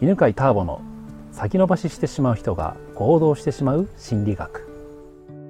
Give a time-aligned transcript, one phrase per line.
[0.00, 0.80] 犬飼ターボの
[1.32, 4.68] 先延ばししてしまう人が行動してしまう心理学。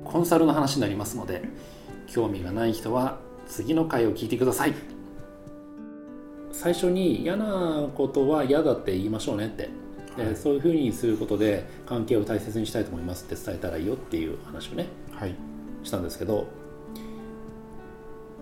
[0.06, 1.42] コンサルの話になりますので
[2.06, 4.74] 興味がない人は次の回を聞いてください。
[6.50, 9.68] 最初に嫌なことは嫌だって言いましょうねって。
[10.16, 15.34] でそういうふうにすることで関係を大切にしたいと思いますって伝えたらいいよっていう話をね、はい、
[15.84, 16.46] したんですけど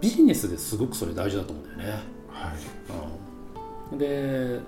[0.00, 2.02] ビジネスですごくそれ大事だと思うんだよね。
[2.30, 2.54] はい。
[3.92, 4.60] うん、で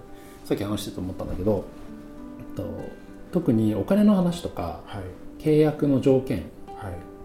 [0.48, 1.62] さっき話してて思ったんだけど
[2.56, 2.64] と
[3.32, 5.00] 特にお金の話とか、は
[5.38, 6.44] い、契約の条件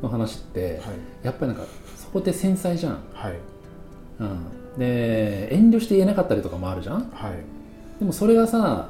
[0.01, 0.79] の話って、はい、
[1.23, 1.63] やっぱりなんか
[1.95, 3.35] そこって繊細じゃん、はい。
[4.19, 7.37] うん、で遠慮して言えなかったりとかもあるじゃん、はい、
[7.97, 8.89] でもそれがさ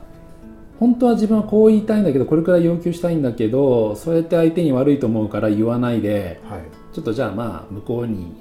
[0.79, 8.34] 本当は自分はこう言いたいんだけどこれくらい要求したいんだけどそうやって相手に悪いと思うから言わないで、はい、ちょっとじゃあまあ向こうに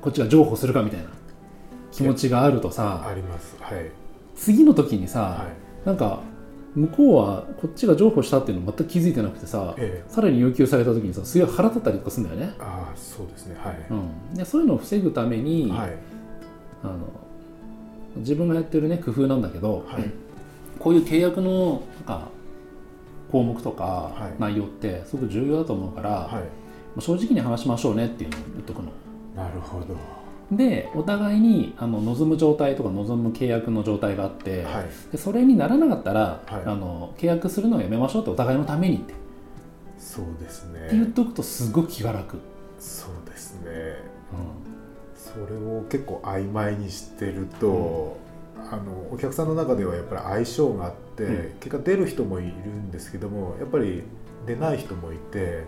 [0.00, 1.06] こっちが譲歩するかみたいな
[1.92, 3.56] 気持ちがあるとさあります。
[3.60, 4.01] はい
[4.42, 5.46] 次の時にさ、は
[5.84, 6.20] い、なんか
[6.74, 12.56] 向こうはこっちが譲歩したっていうの全く気づいてなくてさ、ええ、さらに要求された時にさすごい腹立ったりとかするんだよね。
[12.58, 13.56] ああそうですね。
[13.56, 15.96] はい、うん、でそういうのを防ぐために、はい、
[16.82, 16.98] あの
[18.16, 20.10] 自分がやってるね工夫なんだけど、はい、
[20.80, 22.28] こういう契約のなんか
[23.30, 26.42] 項目とか内容ってすごく重要だと思うから、は
[26.98, 28.90] い、正直に話しましょうねっていうのを言っとくの。
[29.36, 29.96] なるほど
[30.56, 39.14] でお互いにあの望む状態とか望む契約の状態があって、はい、でそれにならなかったら、はい、あの契約するのをやめましょうってお互いのためにって。
[39.98, 40.86] そうですね。
[40.86, 42.38] って言っとくとすごく気が楽。
[42.82, 43.70] そうですね、
[44.32, 48.18] うん、それを結構曖昧にしてると、
[48.56, 54.02] うん、あのお客さんの中ではやっぱり相性があって、うん、結果出る人もいるんですけどもやっぱり
[54.46, 55.64] 出ない人もいて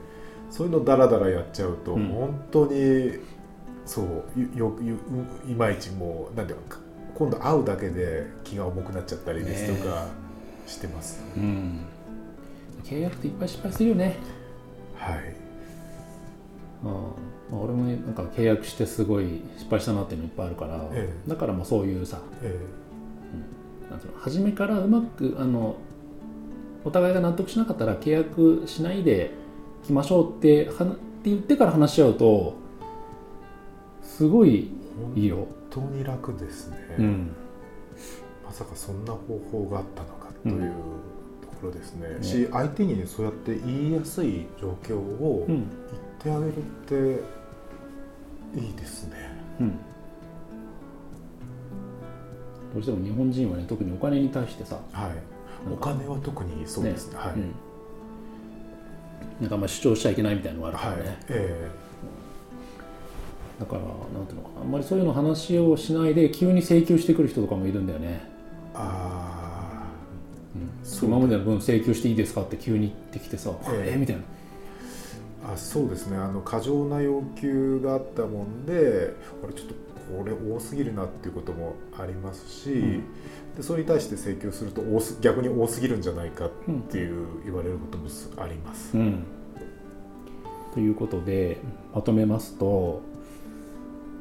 [0.50, 3.18] そういうのダラダラやっちゃうと、本当に
[3.86, 4.76] そうよ
[5.48, 6.78] いまいちもうなんていうか
[7.14, 10.06] 今度会うだけで気が重くなっちゃったりですとか
[10.66, 11.80] してます、ね、うん、
[12.82, 14.16] 契約っていっぱい失敗するよね。
[14.96, 15.44] はい。
[16.84, 16.86] あ
[17.50, 22.58] まあ、俺も、ね、なんか契約してすごい失敗したなっていうのいっぱいあるから、ええ、だからまあそういうさ、え
[23.84, 25.76] うん、なんていうの初めからうまくあの
[26.84, 29.32] お互いが納得しなかったら契約しないで
[29.84, 30.88] いきましょうってはっ
[31.24, 32.54] て言ってから話し合うと
[34.04, 34.70] すごい
[35.16, 35.48] いいよ。
[35.74, 37.34] 本当に楽ですね、うん、
[38.44, 40.72] まさかそんな方法があったのかという
[41.40, 45.60] ところですね、うん、し相手にそうやって言いやすい状況を言っ
[46.20, 46.94] てあげるって
[48.60, 49.16] いいですね、
[49.58, 49.70] うん、
[52.74, 55.10] どうしても日本人はね特にお金に対してさ、はい、
[55.72, 57.34] お金は特にそうですね、ね、はい、
[59.42, 61.84] なんかま主張しちゃいけないみたいなのがあるからね、はい、えー
[63.58, 68.28] だからなんていうのかなあんまりそういうの話をしないで急に請求してくる人とかもいるんだよね。
[68.74, 69.86] ああ、
[70.56, 73.96] うん、今までの分請求していいですかって急に言ってきてさええ。
[73.96, 74.22] ー、みたいな。
[75.52, 76.16] あそうですね。
[76.16, 79.74] あの過剰な要求があったもんでこれちょっと
[80.18, 83.04] これ多すぎるなっていうこともありますし、うん、
[83.56, 86.50] でそれに対して請求すると多す逆に多すぎるんじゃないかっ
[86.90, 88.96] ていう言われることもあります。
[88.96, 89.24] うん、
[90.74, 91.58] ということで
[91.94, 93.02] まとめますと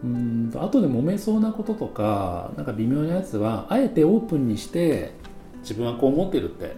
[0.03, 5.13] うん後で揉めそうなこととかなんか微妙なやつはあえてオープンにして
[5.61, 6.75] 自分はこう思ってるって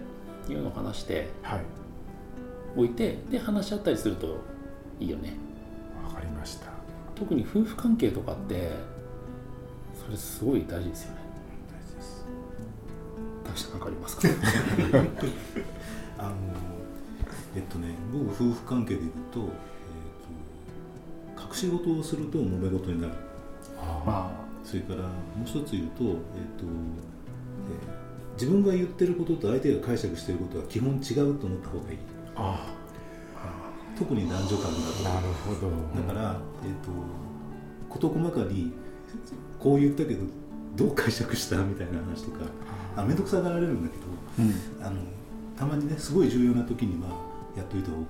[0.52, 1.28] いうのを話して
[2.76, 2.90] おい。
[2.90, 4.38] て、はい、で話し合ったりすると
[5.00, 5.34] いいよね。
[6.06, 6.66] わかりました。
[7.16, 8.70] 特に夫婦関係とかって
[10.04, 11.20] それすごい大事ですよね。
[11.72, 12.24] 大事です。
[13.44, 14.28] 大事何かありますか？
[16.18, 16.34] あの
[17.56, 19.48] えっとね僕夫婦関係でいうと
[21.56, 23.14] 隠し事をすると揉め事になる。
[23.78, 24.30] あ
[24.62, 25.08] それからも
[25.44, 26.12] う一つ言うと,、えーとえー、
[28.34, 31.98] 自分が言ってることと相手が解釈していることは基本違うと思った方がいい。
[32.36, 32.66] あ
[33.98, 34.74] 特に男女間だと。
[35.04, 35.70] なるほど。
[36.06, 36.90] だから、えーと、
[37.88, 38.74] 事細かに
[39.58, 40.26] こう言ったけど
[40.76, 42.40] どう解釈したみたいな話とか
[42.96, 44.02] あ面倒くさがられるんだけど、
[44.44, 44.48] う
[44.82, 45.00] ん、あの
[45.56, 47.08] たまにねすごい重要な時には
[47.56, 48.06] やっといた方がいい。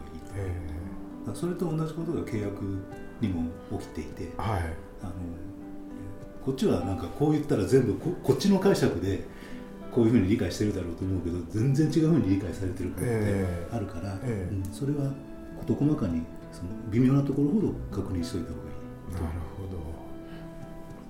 [1.34, 2.78] それと同じことが契約
[3.20, 4.62] にも起きていて、はい、
[5.02, 5.12] あの
[6.44, 9.24] こっちはなんかこう言ったら全部ここっちの解釈で
[9.92, 14.48] こういうふうに理解してるだろうと思うけど全然違うふうに理解されてることってあるから、えーえ。
[14.52, 15.10] ーうん、それは
[15.58, 16.22] 事細かに
[16.52, 19.14] その微妙なところほど確認しておいた方がいい。
[19.14, 19.24] なる
[19.56, 19.78] ほど。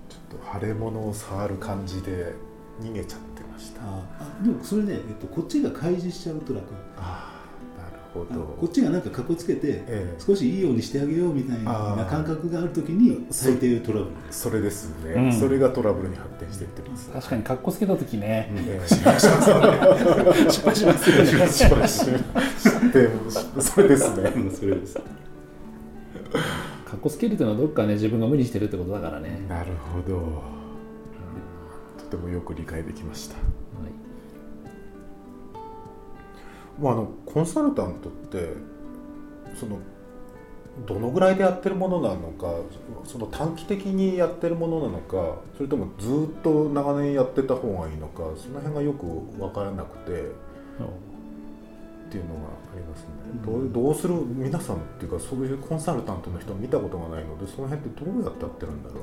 [0.08, 2.34] ちょっと腫れ物を触る感じで
[2.80, 3.82] 逃げちゃってました。
[3.82, 4.04] あ
[4.42, 6.66] でもそれね、えっと、こっちが開示しちゃうと楽
[6.96, 7.35] あなるほほど
[8.24, 17.10] こっちがなんかかっこつけて、ええ、少しいいようにしてあげようみたいな感覚があるときに最低トラブルそれですね、うん、それがトラブルに発展していってます。
[17.10, 18.50] 確かにかっこつけたときね、
[18.86, 19.56] 失敗しますね
[20.50, 22.06] 失敗しますね失敗します
[23.70, 24.94] それですねそれです。
[24.94, 25.02] か
[26.96, 29.44] っこつけるというのはどっかね自分が無理してるってことだからね。
[29.48, 30.24] なるほど、うん、
[31.98, 33.36] とてもよく理解できました、
[36.80, 38.52] まあ、あのコンサルタントって
[39.58, 39.78] その
[40.86, 42.54] どのぐらいでやってるものなのか
[43.04, 49.06] その短期的にやってるものなのかそれともずっと長年やってた方がいいのかその辺がよく
[49.38, 50.12] 分からなくて、
[52.06, 52.40] っていうのが
[52.74, 53.08] ありますね、
[53.44, 58.98] どうどうする皆さんっていうかそういうコンサルタントの人見たことがないのでその辺ってどうやってやってるんだろう、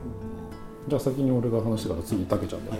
[0.88, 2.75] じゃあ先に俺が話してから次たけちゃんだ、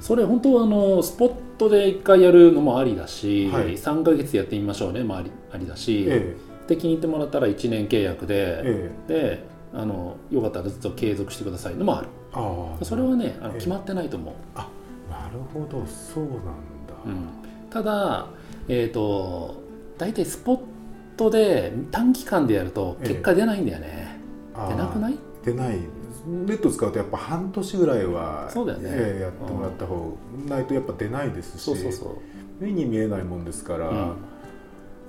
[0.00, 6.36] それ本当はあのスポットで1回やるのもありだし、はい、3か月やってみましょうねもありありだし、え
[6.66, 12.08] え、で気に入ってもらったら1年契約で、ええ、であのよかったらずっと継続してくださいのもある。
[12.32, 14.68] あそれはねあの決まってないと思う、あ
[15.10, 16.44] なるほどそうなんだ、
[17.04, 17.28] うん、
[17.70, 18.28] ただ
[18.68, 19.60] えっ、ー、と
[19.98, 20.60] 大体スポッ
[21.16, 24.16] トで短期間でやると結果出ないんだよね、
[24.54, 25.18] 出なくない？
[25.44, 25.78] 出ない
[26.26, 30.18] ネット使うとやっぱ半年ぐらいはそうだよね、えー、やってもらった方
[30.48, 32.64] がないとやっぱ出ないですしそうそうそう。
[32.64, 34.16] 目に見えないもんですから、うん、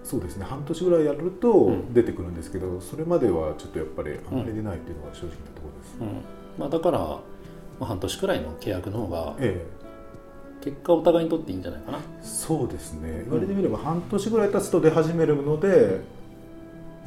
[0.04, 0.46] そうですね。
[0.46, 6.08] 半年ぐらいやると出てくるんですけど、うん、それまではちょっとやっぱりあまり出ないっていうのが正直なところです、うん、
[6.58, 7.22] まあ、だから、ま
[7.82, 9.82] あ、半年くらいの契約の方が、ええ。
[10.62, 12.00] 結果お互いにとっていいんじゃないかな。
[12.22, 13.24] そうですね。
[13.26, 16.02] 言われてみれば半年ぐらい経つと出始めるので、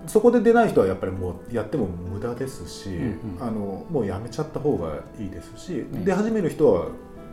[0.07, 6.89] そこで出ない人はやっぱりもうやっても無駄ですし、うんうん、あのもうやめちゃった方がいいですし、出始める人は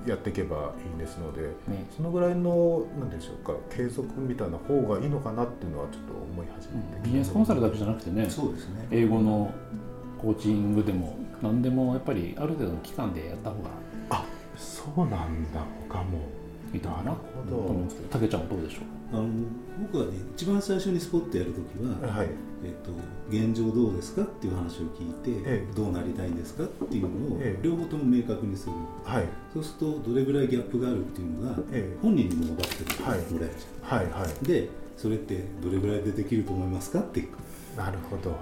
[0.06, 8.30] やっていけばいいですので、ね、そのぐらいの何でしょうか継続みたいな方がいいのかなっていうのはちょっと思い始めて、うん、ビジネスコンサルだけじゃなくてね。
[8.30, 8.88] そうですね。
[8.90, 9.54] 英語の
[10.20, 13.70] コーチングでも何でもやっぱりある程度の期間でやった方が。
[14.10, 14.26] あ
[14.56, 15.64] そうなんだ。
[15.90, 16.20] 他も
[16.74, 17.12] いいかな
[17.50, 18.80] と思うんですけどたけちゃんはどうでしょ
[19.14, 19.18] う？
[19.18, 19.28] あの
[19.92, 22.28] 僕はね一番最初にスポットやるときは、はい。
[22.64, 22.92] えっと、
[23.28, 28.74] 現状どうですかっていう話を聞いて、ええ、どうなりたいんですかっていうのを両方とも明確にする、
[29.04, 31.56] はい、そうするとどれぐらいギャップがあるっていうのが
[32.04, 33.02] 本人にも分かってる。
[33.02, 34.22] もらえるじゃん、はいはい。
[34.22, 37.28] はい、でそれってどれぐらいでできると思いますかって
[37.76, 38.38] なるほど。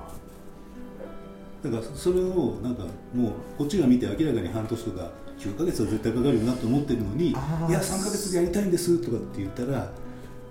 [1.64, 2.84] だからそれをなんか
[3.14, 7.40] もうこっちが見て明らかに半年とか9ヶ月は絶対かかるよなと思ってるのにいや
[7.80, 9.90] 3ヶ月でやりたいんですとかって言ったら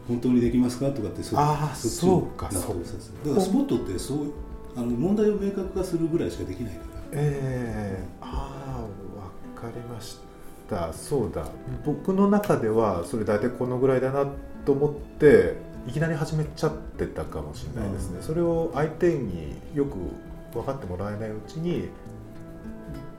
[0.09, 2.51] 本当にできますかとかってそあそそうか。
[2.51, 2.77] そう。
[3.25, 4.33] だからスポットってそう
[4.75, 6.85] あの問題を明確化するぐらいしかできないから。
[7.13, 10.17] ええー、ああ分かりまし
[10.69, 10.93] た。
[10.95, 11.45] そうだ。
[11.85, 14.27] 僕の中ではそれ大体このぐらいだな
[14.65, 15.57] と思って
[15.87, 19.97] いきなり始めちゃってたかもしれないですね、うん、それを相手によく
[20.53, 21.89] 分かってもらえないうちに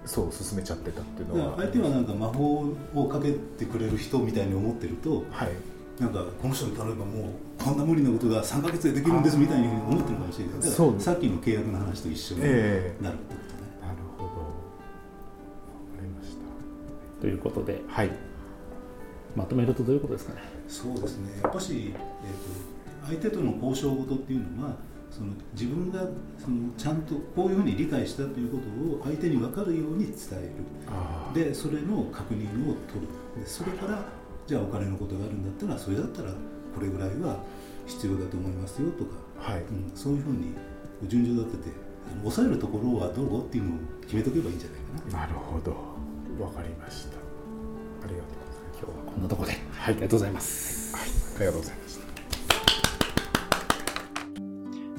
[0.10, 1.58] そう進めちゃってたっていうのは。
[1.58, 5.52] 相手はなんか魔法をかけてくれる人みたいに思ってると、はい、
[6.02, 7.30] なんかこの人に頼ればも
[7.60, 10.62] うこんな無理なことが3か月でできるんですみたいに思ってるかもしれない。
[10.64, 13.18] そうさっきの契約の話と一緒になるってことね、えー、なる
[14.18, 14.30] ほど。
[14.30, 14.42] わか
[16.02, 17.22] りました。
[17.22, 18.10] ということで、はい、
[19.36, 20.42] まとめるとどういうことですかね？
[20.68, 21.40] そうですね。
[21.44, 22.00] やっぱし、えーと、
[23.08, 24.76] 相手との交渉事っていうのは
[25.12, 26.02] その自分が
[26.38, 28.64] そのちゃんとこういうふうに理解したということ
[28.98, 30.52] を相手に分かるように伝え
[31.34, 31.44] る。
[31.46, 33.08] でそれの確認を取る。
[33.42, 34.06] でそれから
[34.48, 36.32] じゃあお金のことがあるんだったらそれだったら
[36.76, 37.44] これぐらいは
[37.86, 39.62] 必要だと思いますよとか、はい。
[39.62, 40.54] うん、そういうふうに
[41.08, 41.76] 順序立てて
[42.22, 43.46] 抑えるところはどう？
[43.46, 45.28] っていうのを決めとけばいいんじゃないかな。
[45.28, 45.72] なるほど。
[46.44, 47.18] わかりました。
[47.18, 48.60] ありがとうございます。
[48.82, 51.79] 今日はこんなところで、はい、ありがとうございます、はい、ありがとうございまし